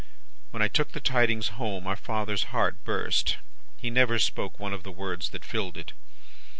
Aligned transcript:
When 0.49 0.63
I 0.63 0.67
took 0.67 0.93
the 0.93 0.99
tidings 0.99 1.49
home, 1.59 1.85
our 1.85 1.95
father's 1.95 2.45
heart 2.45 2.83
burst; 2.83 3.37
he 3.77 3.91
never 3.91 4.17
spoke 4.17 4.59
one 4.59 4.73
of 4.73 4.81
the 4.81 4.89
words 4.91 5.29
that 5.29 5.45
filled 5.45 5.77
it. 5.77 5.93